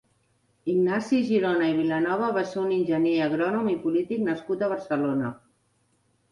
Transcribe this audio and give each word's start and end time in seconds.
Ignasi 0.71 1.19
Girona 1.27 1.67
i 1.73 1.75
Vilanova 1.81 2.31
va 2.39 2.45
ser 2.53 2.61
un 2.63 2.73
enginyer 2.79 3.13
agrònom 3.29 3.71
i 3.77 3.79
polític 3.87 4.27
nascut 4.33 4.67
a 4.71 4.75
Barcelona. 4.77 5.33